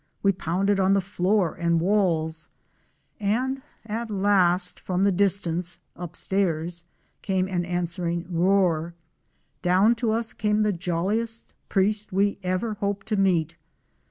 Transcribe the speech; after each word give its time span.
We 0.23 0.31
called 0.31 0.31
and 0.31 0.41
shouted, 0.41 0.41
we 0.41 0.45
pounded 0.45 0.79
on 0.79 0.93
the 0.93 1.01
floor 1.01 1.53
and 1.59 1.79
walls, 1.79 2.49
and 3.19 3.61
at 3.85 4.09
last 4.09 4.79
from 4.79 5.03
the 5.03 5.11
distance— 5.11 5.79
upstairs— 5.95 6.85
came 7.21 7.47
an 7.47 7.63
answering 7.65 8.25
roar. 8.27 8.95
Down 9.61 9.93
to 10.01 10.09
us 10.11 10.33
came 10.33 10.63
the 10.63 10.73
jolliest 10.73 11.53
priest 11.69 12.11
we 12.11 12.39
ever 12.41 12.73
hope 12.81 13.03
to 13.03 13.15
meet. 13.15 13.57